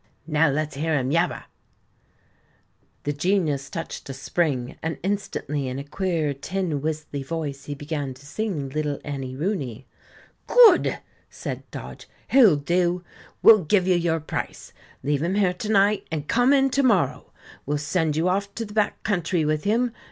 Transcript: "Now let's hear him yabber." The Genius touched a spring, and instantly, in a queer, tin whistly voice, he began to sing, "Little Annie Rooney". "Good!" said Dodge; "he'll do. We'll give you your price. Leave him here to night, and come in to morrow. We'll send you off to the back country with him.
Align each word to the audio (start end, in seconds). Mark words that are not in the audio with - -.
"Now 0.25 0.49
let's 0.49 0.73
hear 0.77 0.95
him 0.97 1.11
yabber." 1.11 1.43
The 3.03 3.13
Genius 3.13 3.69
touched 3.69 4.09
a 4.09 4.15
spring, 4.15 4.75
and 4.81 4.97
instantly, 5.03 5.67
in 5.67 5.77
a 5.77 5.83
queer, 5.83 6.33
tin 6.33 6.81
whistly 6.81 7.21
voice, 7.23 7.65
he 7.65 7.75
began 7.75 8.15
to 8.15 8.25
sing, 8.25 8.69
"Little 8.69 8.99
Annie 9.03 9.35
Rooney". 9.35 9.85
"Good!" 10.47 10.97
said 11.29 11.69
Dodge; 11.69 12.09
"he'll 12.29 12.55
do. 12.55 13.03
We'll 13.43 13.63
give 13.63 13.87
you 13.87 13.93
your 13.93 14.19
price. 14.19 14.73
Leave 15.03 15.21
him 15.21 15.35
here 15.35 15.53
to 15.53 15.69
night, 15.69 16.07
and 16.11 16.27
come 16.27 16.51
in 16.51 16.71
to 16.71 16.81
morrow. 16.81 17.31
We'll 17.67 17.77
send 17.77 18.15
you 18.17 18.27
off 18.27 18.55
to 18.55 18.65
the 18.65 18.73
back 18.73 19.03
country 19.03 19.45
with 19.45 19.65
him. 19.65 19.91